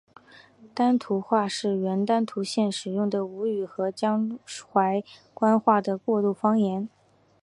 [0.73, 4.39] 丹徒话是原丹徒县使用的吴语和江
[4.73, 6.89] 淮官话的过渡方言。